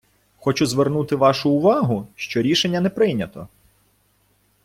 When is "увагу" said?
1.49-2.07